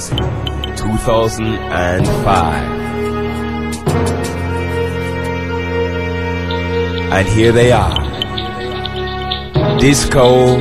2005. 0.00 2.84
And 7.12 7.28
here 7.28 7.52
they 7.52 7.70
are 7.70 7.94
Disco 9.78 10.56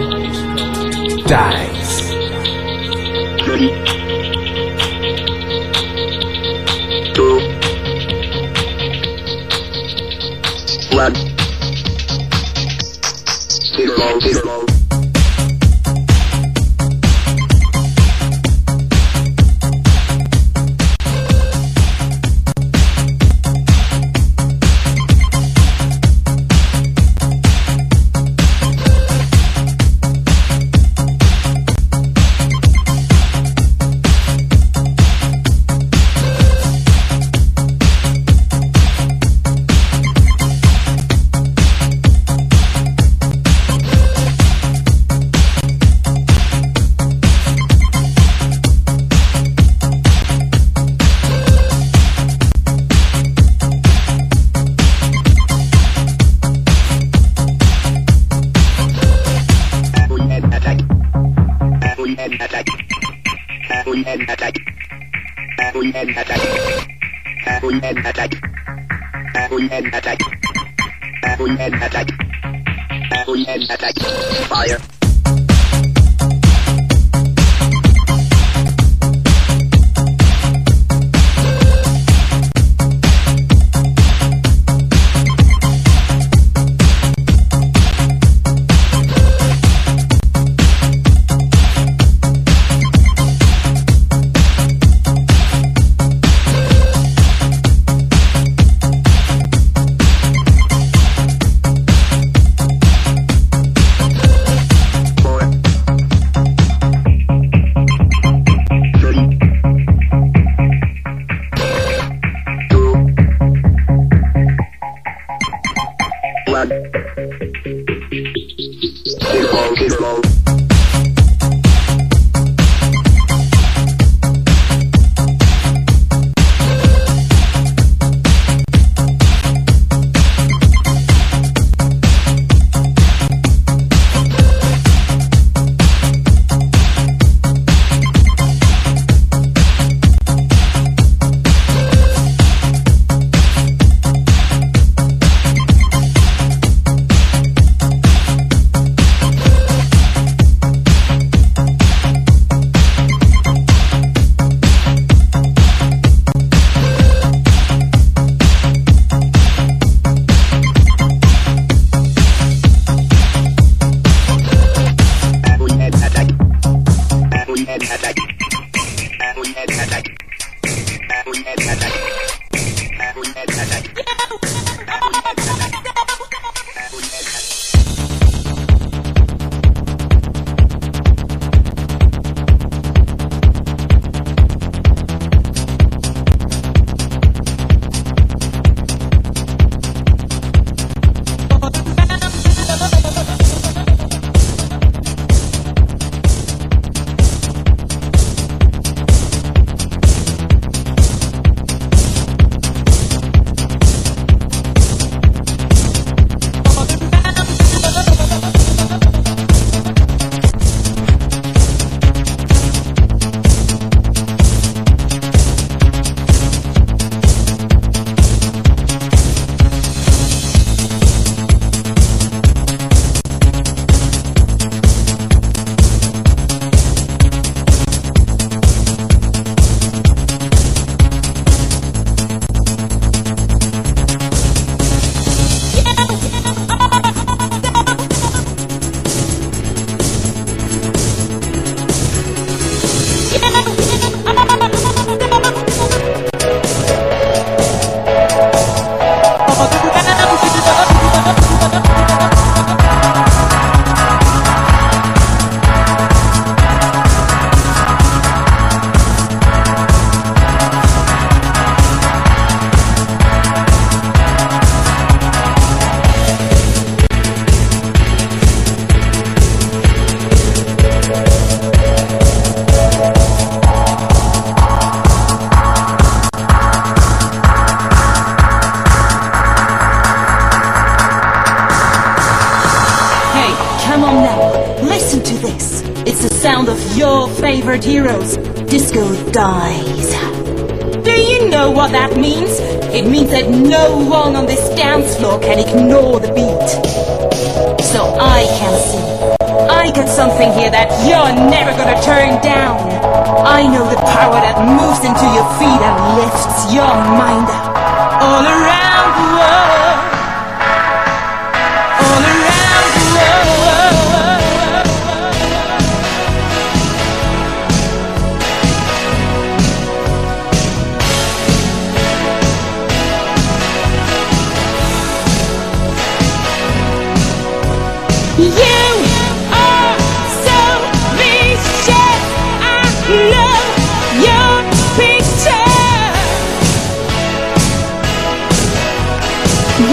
dies. 1.27 2.01
Three, 3.43 3.69
two, 7.13 7.39
one, 10.91 11.15
zero, 13.75 14.20
zero. 14.20 14.43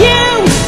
You 0.01 0.60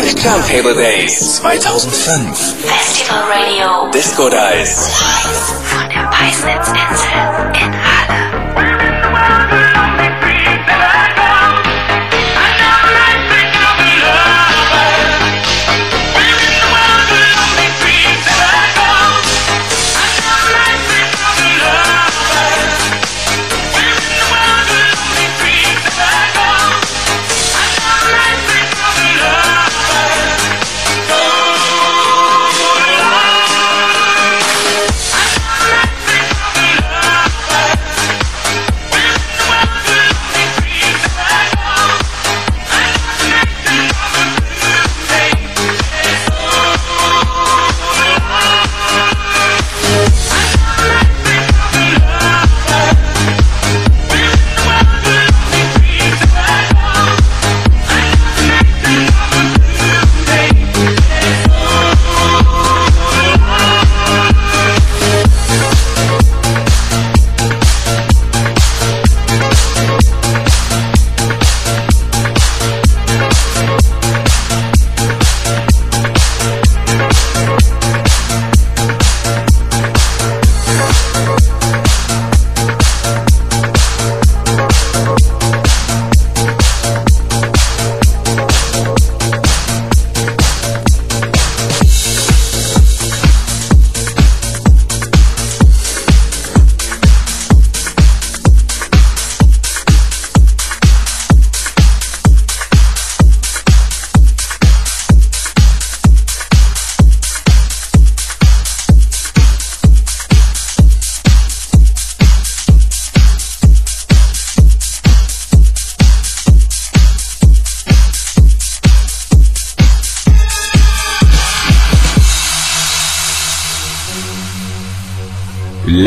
Turntable 0.00 0.74
Days 0.74 1.40
2005. 1.40 2.38
Festival 2.62 3.18
Radio. 3.26 3.90
Disco 3.90 4.28
Dice. 4.28 4.92
Live 5.00 5.48
von 5.64 5.88
der 5.88 6.08
Peisnitzinsel 6.10 7.37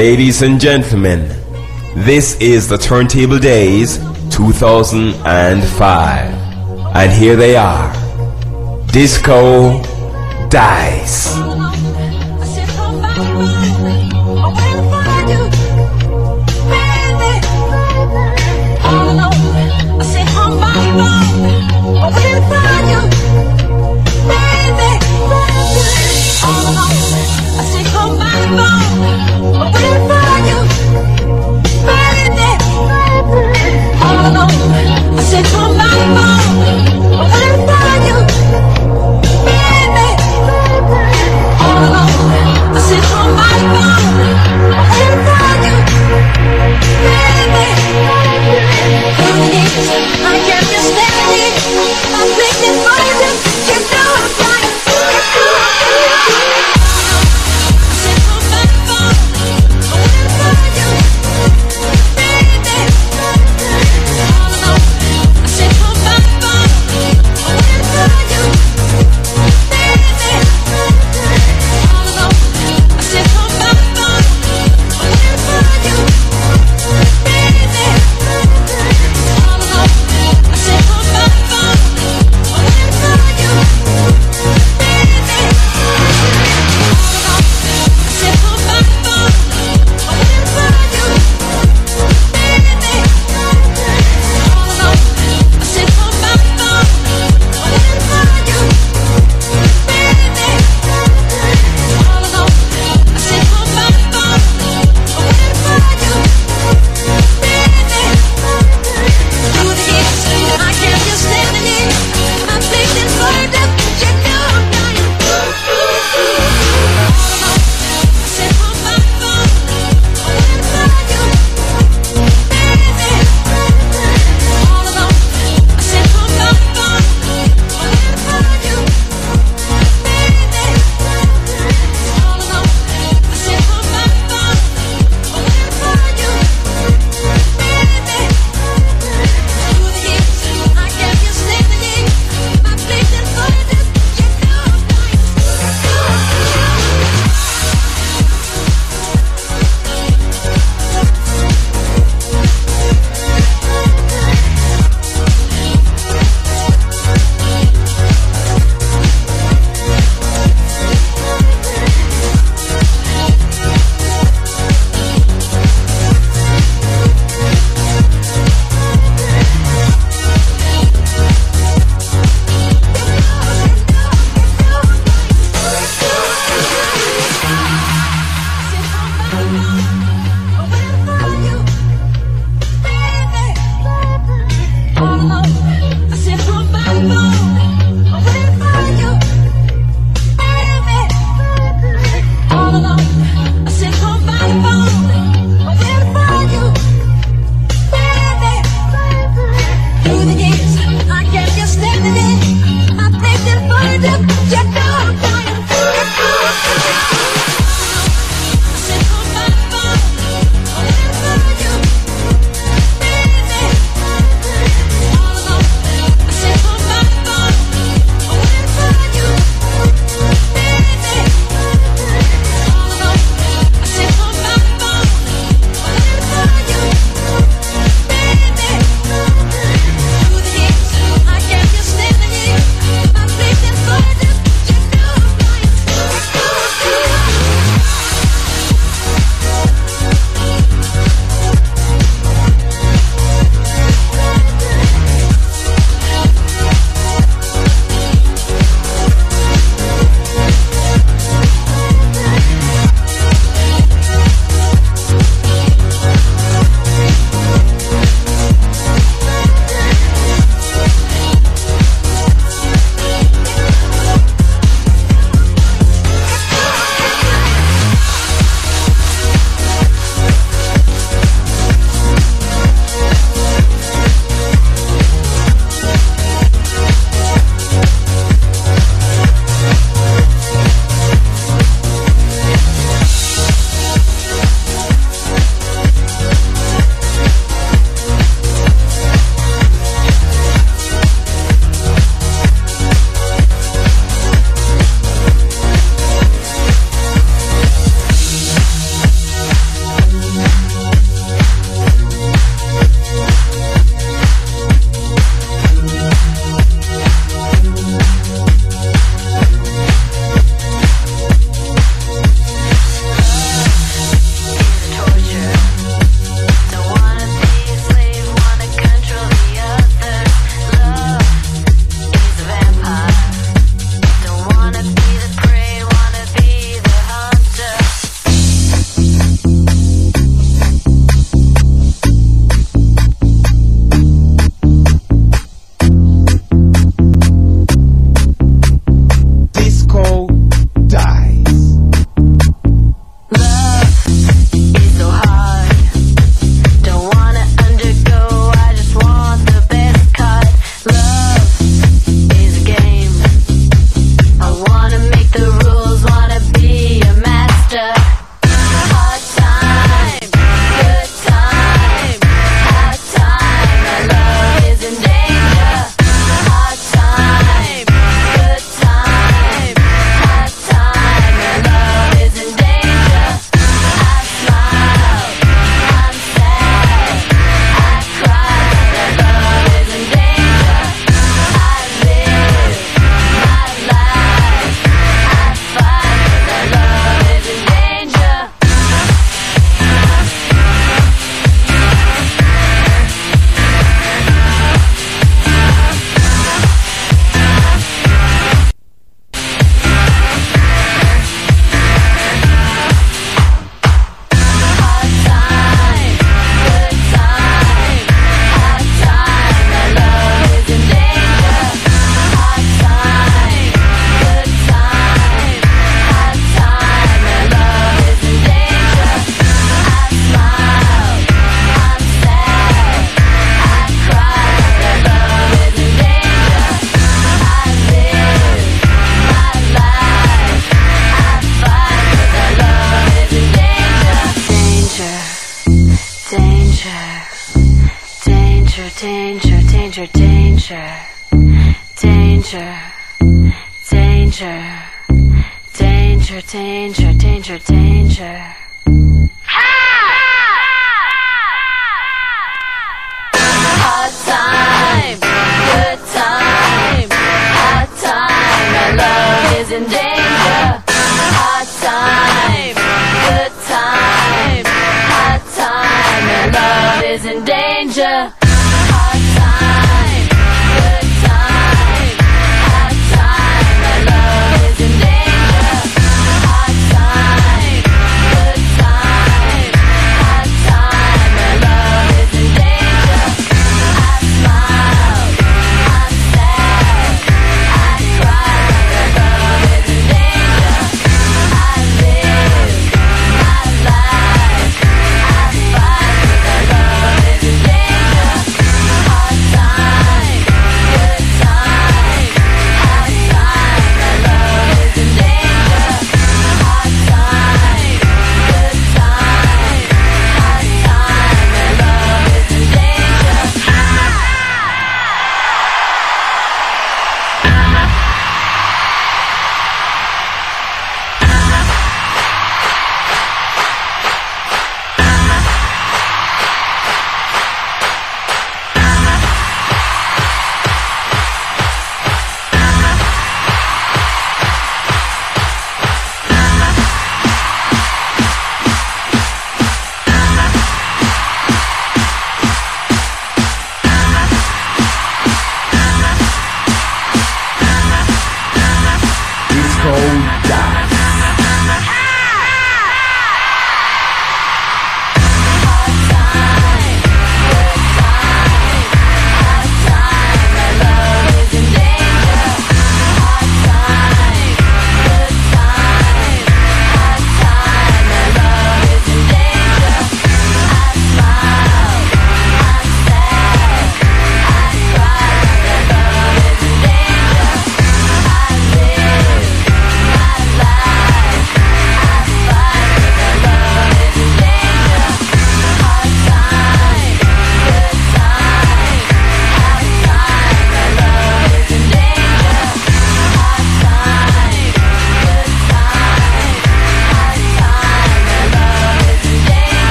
Ladies 0.00 0.40
and 0.40 0.56
gentlemen, 0.58 1.28
this 1.94 2.40
is 2.40 2.66
the 2.66 2.78
Turntable 2.78 3.38
Days 3.38 3.98
2005. 4.30 6.34
And 6.96 7.12
here 7.12 7.36
they 7.36 7.54
are. 7.54 7.92
Disco 8.86 9.82
Dice. 10.48 11.36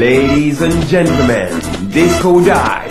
Ladies 0.00 0.62
and 0.62 0.72
gentlemen, 0.86 1.60
Disco 1.90 2.40
Dice. 2.42 2.89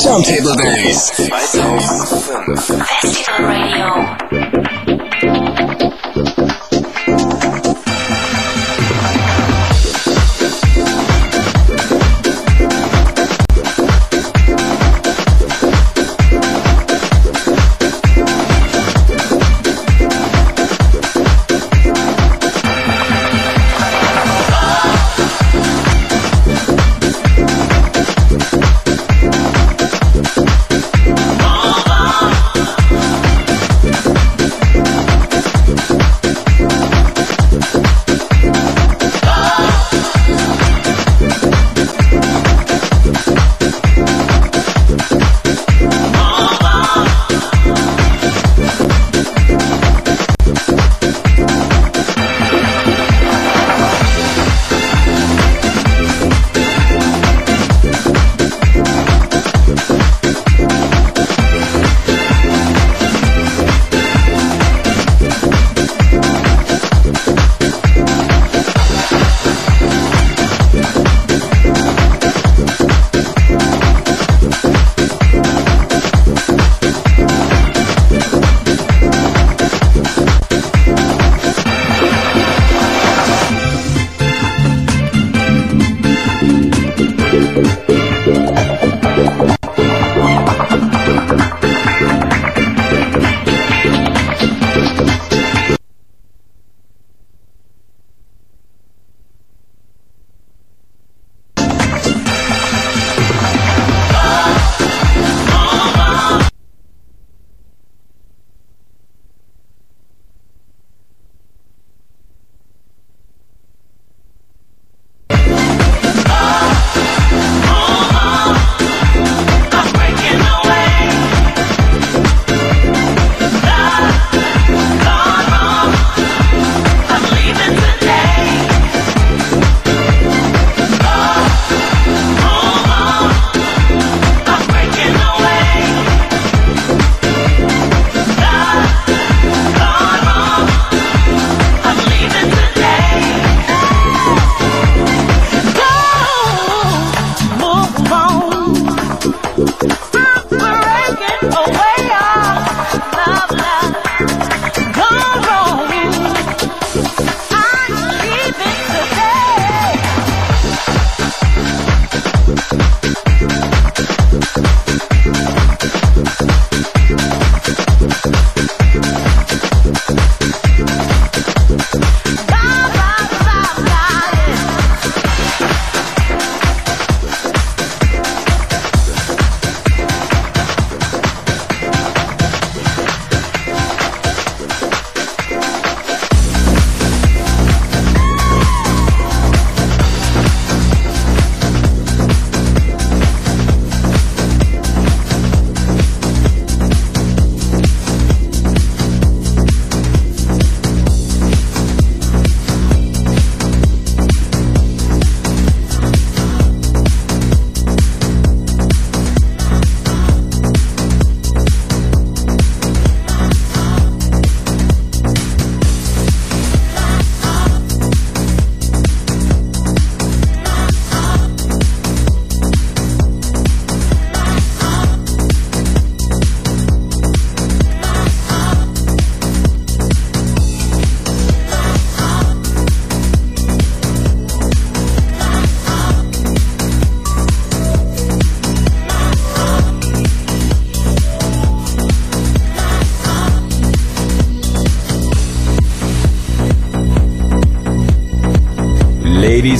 Turntable 0.00 0.54
Days 0.54 1.10
2005. 1.16 2.86
Festival 3.02 3.46
Radio. 3.46 4.87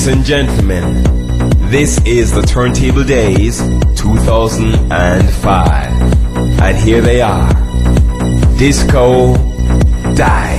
And 0.08 0.24
gentlemen, 0.24 1.02
this 1.70 2.00
is 2.06 2.32
the 2.32 2.40
Turntable 2.42 3.04
Days 3.04 3.58
2005. 3.96 6.60
And 6.60 6.76
here 6.78 7.02
they 7.02 7.20
are. 7.20 7.52
Disco 8.56 9.34
Dice. 10.14 10.57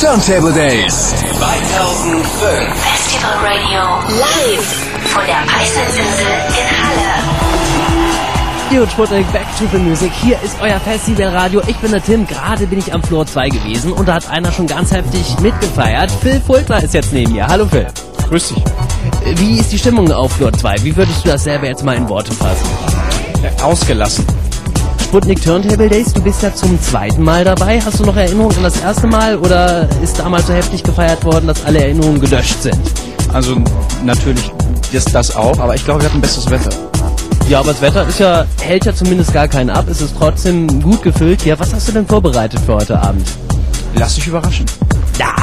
Turntable 0.00 0.50
Days 0.52 1.12
2005. 1.12 2.24
Festival 2.74 3.36
Radio 3.44 3.82
live 4.18 4.64
von 5.12 5.26
der 5.26 5.44
Peißnitsinsel 5.46 6.26
in 6.56 6.68
Halle. 8.70 8.80
Und 8.82 8.90
Sputnik, 8.90 9.30
back 9.30 9.44
to 9.58 9.66
the 9.70 9.76
music. 9.76 10.10
Hier 10.22 10.38
ist 10.42 10.56
euer 10.62 10.80
Festivalradio. 10.80 11.60
Ich 11.66 11.76
bin 11.76 11.90
der 11.90 12.02
Tim. 12.02 12.26
Gerade 12.26 12.66
bin 12.66 12.78
ich 12.78 12.94
am 12.94 13.02
Floor 13.02 13.26
2 13.26 13.50
gewesen 13.50 13.92
und 13.92 14.08
da 14.08 14.14
hat 14.14 14.30
einer 14.30 14.50
schon 14.52 14.66
ganz 14.66 14.90
heftig 14.90 15.38
mitgefeiert. 15.40 16.10
Phil 16.10 16.40
Fultner 16.40 16.82
ist 16.82 16.94
jetzt 16.94 17.12
neben 17.12 17.32
mir. 17.32 17.46
Hallo 17.46 17.66
Phil. 17.66 17.86
Grüß 18.26 18.54
dich. 18.54 18.64
Wie 19.38 19.58
ist 19.58 19.70
die 19.70 19.78
Stimmung 19.78 20.10
auf 20.10 20.32
Floor 20.32 20.54
2? 20.54 20.76
Wie 20.82 20.96
würdest 20.96 21.26
du 21.26 21.28
das 21.28 21.44
selber 21.44 21.66
jetzt 21.66 21.84
mal 21.84 21.96
in 21.96 22.08
Worte 22.08 22.32
fassen? 22.32 22.66
Ausgelassen. 23.62 24.24
Sputnik 25.10 25.42
Turntable 25.42 25.88
Days, 25.88 26.12
du 26.12 26.22
bist 26.22 26.40
ja 26.40 26.54
zum 26.54 26.80
zweiten 26.80 27.24
Mal 27.24 27.44
dabei. 27.44 27.80
Hast 27.80 27.98
du 27.98 28.04
noch 28.04 28.14
Erinnerungen 28.14 28.58
an 28.58 28.62
das 28.62 28.80
erste 28.80 29.08
Mal 29.08 29.36
oder 29.38 29.88
ist 30.04 30.16
damals 30.20 30.46
so 30.46 30.52
heftig 30.52 30.84
gefeiert 30.84 31.24
worden, 31.24 31.48
dass 31.48 31.64
alle 31.64 31.80
Erinnerungen 31.80 32.20
gelöscht 32.20 32.62
sind? 32.62 32.78
Also 33.32 33.56
natürlich 34.04 34.52
ist 34.92 35.12
das 35.12 35.34
auch, 35.34 35.58
aber 35.58 35.74
ich 35.74 35.84
glaube, 35.84 36.02
wir 36.02 36.08
hatten 36.08 36.20
besseres 36.20 36.48
Wetter. 36.48 36.70
Ja, 37.48 37.58
aber 37.58 37.72
das 37.72 37.82
Wetter 37.82 38.06
ist 38.06 38.20
ja, 38.20 38.46
hält 38.60 38.84
ja 38.84 38.94
zumindest 38.94 39.32
gar 39.32 39.48
keinen 39.48 39.70
ab. 39.70 39.86
Es 39.90 40.00
ist 40.00 40.14
trotzdem 40.16 40.80
gut 40.80 41.02
gefüllt. 41.02 41.44
Ja, 41.44 41.58
was 41.58 41.74
hast 41.74 41.88
du 41.88 41.92
denn 41.92 42.06
vorbereitet 42.06 42.60
für 42.64 42.74
heute 42.74 42.96
Abend? 43.00 43.26
Lass 43.96 44.14
dich 44.14 44.28
überraschen. 44.28 44.66
Ja, 45.18 45.34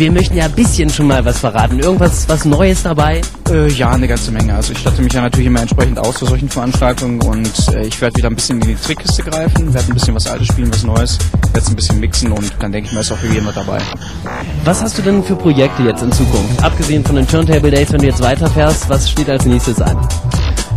wir 0.00 0.10
möchten 0.10 0.34
ja 0.34 0.46
ein 0.46 0.52
bisschen 0.52 0.88
schon 0.88 1.08
mal 1.08 1.22
was 1.26 1.40
verraten. 1.40 1.78
Irgendwas 1.78 2.26
was 2.26 2.46
Neues 2.46 2.82
dabei? 2.82 3.20
Äh, 3.50 3.68
ja, 3.68 3.90
eine 3.90 4.08
ganze 4.08 4.30
Menge. 4.30 4.54
Also 4.54 4.72
ich 4.72 4.78
statte 4.78 5.02
mich 5.02 5.12
ja 5.12 5.20
natürlich 5.20 5.46
immer 5.46 5.60
entsprechend 5.60 5.98
aus 5.98 6.16
zu 6.16 6.24
solchen 6.24 6.48
Veranstaltungen 6.48 7.20
und 7.20 7.52
äh, 7.74 7.84
ich 7.84 8.00
werde 8.00 8.16
wieder 8.16 8.30
ein 8.30 8.34
bisschen 8.34 8.62
in 8.62 8.68
die 8.68 8.74
Trickkiste 8.76 9.22
greifen, 9.22 9.74
werde 9.74 9.88
ein 9.88 9.94
bisschen 9.94 10.14
was 10.14 10.26
Altes 10.26 10.48
spielen, 10.48 10.72
was 10.72 10.84
Neues, 10.84 11.18
werde 11.52 11.68
ein 11.68 11.76
bisschen 11.76 12.00
mixen 12.00 12.32
und 12.32 12.50
dann 12.60 12.72
denke 12.72 12.88
ich 12.88 12.94
mal, 12.94 13.02
ist 13.02 13.12
auch 13.12 13.18
für 13.18 13.26
jeden 13.26 13.46
was 13.46 13.54
dabei. 13.54 13.78
Was 14.64 14.80
hast 14.80 14.96
du 14.96 15.02
denn 15.02 15.22
für 15.22 15.36
Projekte 15.36 15.82
jetzt 15.82 16.02
in 16.02 16.10
Zukunft? 16.12 16.62
Abgesehen 16.62 17.04
von 17.04 17.16
den 17.16 17.28
Turntable 17.28 17.70
Days, 17.70 17.92
wenn 17.92 18.00
du 18.00 18.06
jetzt 18.06 18.22
weiterfährst, 18.22 18.88
was 18.88 19.10
steht 19.10 19.28
als 19.28 19.44
nächstes 19.44 19.82
an? 19.82 19.98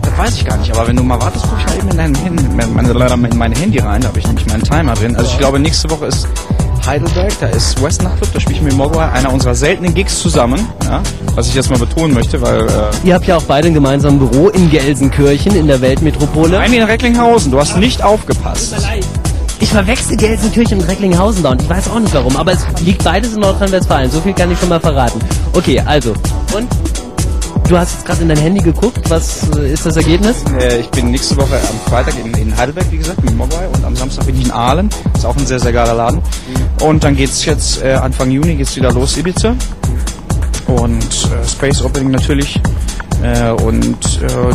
Das 0.01 0.17
weiß 0.17 0.36
ich 0.36 0.43
gar 0.45 0.57
nicht, 0.57 0.69
aber 0.76 0.86
wenn 0.86 0.97
du 0.97 1.03
mal 1.03 1.21
wartest, 1.21 1.45
guck 1.49 1.59
ich 1.59 1.65
mal 1.65 1.78
eben 1.78 1.88
in, 1.91 1.97
dein 1.97 2.15
Handy, 2.15 2.43
in, 2.43 2.74
meine, 2.74 3.30
in 3.30 3.38
meine 3.38 3.55
Handy 3.55 3.80
rein, 3.80 4.01
da 4.01 4.09
habe 4.09 4.19
ich 4.19 4.28
nämlich 4.28 4.45
meinen 4.47 4.63
Timer 4.63 4.95
drin. 4.95 5.15
Also 5.15 5.32
ich 5.32 5.38
glaube, 5.38 5.59
nächste 5.59 5.89
Woche 5.89 6.07
ist 6.07 6.28
Heidelberg, 6.86 7.32
da 7.40 7.48
ist 7.48 7.82
West 7.82 8.04
Nachtclub, 8.04 8.34
da 8.34 8.40
spiele 8.40 8.58
ich 8.58 8.62
mit 8.62 8.76
Mogwai, 8.76 9.10
einer 9.10 9.32
unserer 9.32 9.56
seltenen 9.56 9.94
Gigs 9.94 10.20
zusammen, 10.20 10.68
ja, 10.84 11.02
was 11.36 11.48
ich 11.48 11.56
jetzt 11.56 11.70
mal 11.70 11.80
betonen 11.80 12.14
möchte, 12.14 12.42
weil 12.42 12.68
äh, 12.68 13.08
Ihr 13.08 13.14
habt 13.14 13.26
ja 13.26 13.38
auch 13.38 13.44
beide 13.44 13.68
ein 13.68 13.74
gemeinsames 13.74 14.30
Büro 14.30 14.50
in 14.50 14.70
Gelsenkirchen 14.70 15.56
in 15.56 15.68
der 15.68 15.80
Weltmetropole. 15.80 16.58
Nein, 16.58 16.74
in 16.74 16.84
Recklinghausen, 16.84 17.52
du 17.52 17.60
hast 17.60 17.78
nicht 17.78 18.04
aufgepasst. 18.04 18.76
Ich 19.60 19.70
verwechsel 19.70 20.18
Gelsenkirchen 20.18 20.82
und 20.82 20.90
Recklinghausen 20.90 21.42
da 21.44 21.52
und 21.52 21.62
ich 21.62 21.70
weiß 21.70 21.90
auch 21.90 22.00
nicht 22.00 22.14
warum, 22.14 22.36
aber 22.36 22.52
es 22.52 22.66
liegt 22.82 23.04
beides 23.04 23.34
in 23.34 23.40
Nordrhein-Westfalen. 23.40 24.12
So 24.12 24.20
viel 24.20 24.34
kann 24.34 24.52
ich 24.52 24.60
schon 24.60 24.70
mal 24.70 24.82
verraten. 24.82 25.20
Okay, 25.54 25.80
also. 25.86 26.12
Und? 26.54 26.68
Du 27.70 27.78
hast 27.78 27.94
jetzt 27.94 28.06
gerade 28.06 28.22
in 28.24 28.28
dein 28.28 28.38
Handy 28.38 28.62
geguckt. 28.62 29.10
Was 29.10 29.50
äh, 29.58 29.72
ist 29.72 29.86
das 29.86 29.96
Ergebnis? 29.96 30.44
Äh, 30.60 30.82
ich 30.82 30.90
bin 30.90 31.12
nächste 31.12 31.38
Woche 31.38 31.56
am 31.56 31.90
Freitag 31.90 32.14
in, 32.24 32.34
in 32.34 32.56
Heidelberg, 32.56 32.86
wie 32.92 32.98
gesagt, 32.98 33.24
mit 33.24 33.36
Mogwai 33.38 33.68
und 33.74 33.86
am 33.86 33.96
Samstag 33.96 34.26
bin 34.26 34.36
ich 34.36 34.46
in 34.46 34.52
Aalen. 34.52 34.90
Ist 35.16 35.26
auch 35.26 35.36
ein 35.38 35.46
sehr, 35.46 35.60
sehr 35.60 35.72
geiler 35.72 35.94
Laden. 35.94 36.22
Und 36.84 37.06
dann 37.06 37.16
geht's 37.16 37.46
jetzt 37.46 37.82
äh, 37.82 37.94
Anfang 37.94 38.30
Juni 38.30 38.56
geht's 38.56 38.76
wieder 38.76 38.92
los, 38.92 39.16
Ibiza. 39.16 39.56
Und 40.68 41.02
äh, 41.02 41.48
Space 41.48 41.82
Opening 41.82 42.12
natürlich. 42.12 42.60
Äh, 43.24 43.52
und 43.52 44.22
äh, 44.22 44.54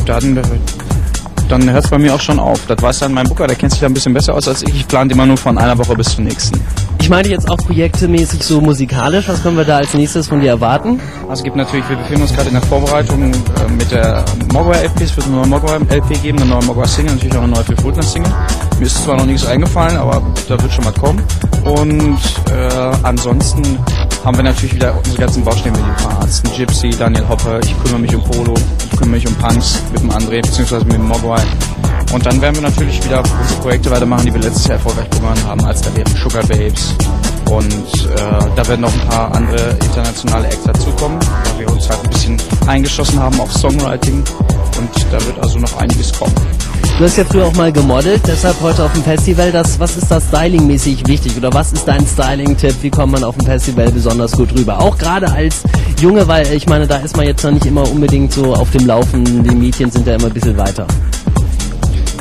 dann, 1.48 1.60
dann 1.60 1.70
hört's 1.72 1.88
bei 1.88 1.98
mir 1.98 2.14
auch 2.14 2.20
schon 2.20 2.38
auf. 2.38 2.66
Das 2.66 2.80
weiß 2.80 3.00
dann 3.00 3.12
mein 3.12 3.26
Booker, 3.26 3.46
der 3.46 3.56
kennt 3.56 3.72
sich 3.72 3.80
da 3.80 3.86
ein 3.86 3.94
bisschen 3.94 4.14
besser 4.14 4.34
aus 4.34 4.48
als 4.48 4.62
ich. 4.62 4.74
Ich 4.74 4.88
plane 4.88 5.12
immer 5.12 5.26
nur 5.26 5.36
von 5.36 5.58
einer 5.58 5.76
Woche 5.78 5.94
bis 5.94 6.14
zur 6.14 6.24
nächsten. 6.24 6.60
Ich 7.00 7.08
meine 7.08 7.28
jetzt 7.28 7.48
auch 7.48 7.56
projektemäßig 7.56 8.42
so 8.42 8.60
musikalisch. 8.60 9.28
Was 9.28 9.42
können 9.42 9.56
wir 9.56 9.64
da 9.64 9.78
als 9.78 9.94
nächstes 9.94 10.28
von 10.28 10.40
dir 10.40 10.50
erwarten? 10.50 11.00
Also 11.22 11.40
es 11.40 11.42
gibt 11.42 11.56
natürlich, 11.56 11.88
wir 11.88 11.96
befinden 11.96 12.22
uns 12.22 12.34
gerade 12.34 12.48
in 12.48 12.54
der 12.54 12.62
Vorbereitung 12.62 13.32
äh, 13.32 13.72
mit 13.78 13.90
der 13.90 14.24
Mogwai 14.52 14.84
LP, 14.84 15.00
es 15.02 15.16
wird 15.16 15.26
eine 15.26 15.36
neue 15.36 15.46
Mogwai 15.46 15.76
LP 15.76 16.22
geben, 16.22 16.38
eine 16.38 16.50
neue 16.50 16.64
Mogwai 16.64 16.86
Single, 16.86 17.14
natürlich 17.14 17.36
auch 17.36 17.42
eine 17.42 17.52
neue 17.52 17.64
Phil 17.64 18.02
Single. 18.02 18.32
Mir 18.78 18.86
ist 18.86 19.02
zwar 19.02 19.16
noch 19.16 19.26
nichts 19.26 19.46
eingefallen, 19.46 19.96
aber 19.96 20.22
da 20.48 20.60
wird 20.60 20.72
schon 20.72 20.84
mal 20.84 20.92
kommen. 20.92 21.22
Und 21.64 22.18
äh, 22.52 22.96
ansonsten 23.02 23.78
haben 24.24 24.36
wir 24.36 24.44
natürlich 24.44 24.74
wieder 24.74 24.94
unsere 24.96 25.18
ganzen 25.18 25.44
Baustellen 25.44 25.74
mit 25.74 25.84
den. 25.84 26.50
Ein 26.50 26.56
Gypsy, 26.56 26.90
Daniel 26.90 27.28
Hopper, 27.28 27.60
ich 27.62 27.74
kümmere 27.82 28.00
mich 28.00 28.14
um 28.14 28.22
Polo, 28.24 28.54
ich 28.84 28.90
kümmere 28.90 29.16
mich 29.16 29.26
um 29.26 29.34
Punks 29.36 29.80
mit 29.92 30.02
dem 30.02 30.10
André, 30.10 30.42
beziehungsweise 30.42 30.84
mit 30.84 30.94
dem 30.94 31.08
Mogwai. 31.08 31.37
Und 32.12 32.24
dann 32.24 32.40
werden 32.40 32.56
wir 32.56 32.62
natürlich 32.62 33.04
wieder 33.04 33.22
Projekte 33.60 33.90
weitermachen, 33.90 34.26
die 34.26 34.34
wir 34.34 34.40
letztes 34.40 34.66
Jahr 34.66 34.76
erfolgreich 34.76 35.08
begonnen 35.10 35.44
haben, 35.44 35.64
als 35.64 35.82
da 35.82 35.94
wären 35.94 36.16
Sugar 36.16 36.44
Babes. 36.46 36.94
Und 37.50 37.72
äh, 37.72 38.16
da 38.56 38.68
werden 38.68 38.82
noch 38.82 38.92
ein 38.92 39.08
paar 39.08 39.34
andere 39.34 39.70
internationale 39.82 40.48
Acts 40.48 40.64
dazukommen, 40.64 41.18
weil 41.44 41.60
wir 41.60 41.72
uns 41.72 41.88
halt 41.88 42.04
ein 42.04 42.10
bisschen 42.10 42.36
eingeschossen 42.66 43.18
haben 43.18 43.40
auf 43.40 43.52
Songwriting. 43.52 44.22
Und 44.78 44.90
da 45.10 45.24
wird 45.26 45.38
also 45.40 45.58
noch 45.58 45.76
einiges 45.78 46.12
kommen. 46.12 46.34
Du 46.98 47.04
hast 47.04 47.16
ja 47.16 47.24
früher 47.24 47.46
auch 47.46 47.54
mal 47.54 47.70
gemodelt, 47.70 48.22
deshalb 48.26 48.60
heute 48.60 48.84
auf 48.84 48.92
dem 48.92 49.04
Festival. 49.04 49.52
Das, 49.52 49.78
was 49.78 49.96
ist 49.96 50.10
da 50.10 50.20
stylingmäßig 50.20 51.06
wichtig 51.06 51.36
oder 51.36 51.52
was 51.54 51.72
ist 51.72 51.86
dein 51.86 52.04
Styling-Tipp? 52.04 52.74
Wie 52.82 52.90
kommt 52.90 53.12
man 53.12 53.22
auf 53.22 53.36
dem 53.36 53.46
Festival 53.46 53.90
besonders 53.92 54.32
gut 54.32 54.52
rüber? 54.52 54.80
Auch 54.80 54.98
gerade 54.98 55.30
als 55.30 55.62
Junge, 56.00 56.26
weil 56.26 56.52
ich 56.52 56.66
meine, 56.66 56.88
da 56.88 56.96
ist 56.96 57.16
man 57.16 57.24
jetzt 57.24 57.44
noch 57.44 57.52
nicht 57.52 57.66
immer 57.66 57.88
unbedingt 57.88 58.32
so 58.32 58.52
auf 58.52 58.70
dem 58.72 58.84
Laufen. 58.84 59.44
Die 59.44 59.54
Mädchen 59.54 59.92
sind 59.92 60.08
ja 60.08 60.16
immer 60.16 60.26
ein 60.26 60.32
bisschen 60.32 60.56
weiter. 60.56 60.88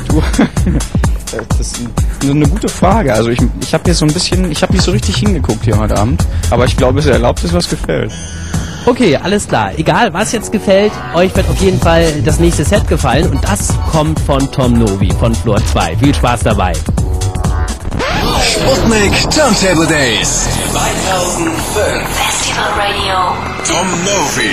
Du, 0.08 0.22
das 1.30 1.60
ist 1.60 1.80
eine, 2.22 2.30
eine 2.32 2.48
gute 2.48 2.68
Frage. 2.68 3.12
Also 3.12 3.30
ich, 3.30 3.38
ich 3.60 3.74
habe 3.74 3.84
jetzt 3.86 3.98
so 3.98 4.06
ein 4.06 4.12
bisschen, 4.12 4.50
ich 4.50 4.62
habe 4.62 4.72
nicht 4.72 4.82
so 4.84 4.90
richtig 4.90 5.16
hingeguckt 5.16 5.64
hier 5.64 5.78
heute 5.78 5.96
Abend, 5.96 6.24
aber 6.50 6.64
ich 6.64 6.76
glaube, 6.76 7.00
es 7.00 7.06
ist 7.06 7.12
erlaubt 7.12 7.44
ist, 7.44 7.52
was 7.52 7.68
gefällt. 7.68 8.12
Okay, 8.86 9.16
alles 9.16 9.46
klar. 9.46 9.72
Egal, 9.76 10.12
was 10.14 10.32
jetzt 10.32 10.50
gefällt, 10.50 10.92
euch 11.14 11.34
wird 11.36 11.48
auf 11.48 11.60
jeden 11.60 11.78
Fall 11.80 12.22
das 12.24 12.38
nächste 12.38 12.64
Set 12.64 12.88
gefallen 12.88 13.30
und 13.30 13.44
das 13.44 13.74
kommt 13.92 14.18
von 14.20 14.50
Tom 14.50 14.78
Novi 14.78 15.12
von 15.18 15.34
Floor 15.34 15.58
2. 15.72 15.96
Viel 15.98 16.14
Spaß 16.14 16.40
dabei. 16.40 16.72
Sputnik 18.40 19.12
Turntable 19.30 19.86
Days 19.86 20.46
2005. 20.72 22.02
Festival 22.08 22.70
Radio. 22.78 23.36
Tom 23.66 23.88
Novi. 24.04 24.38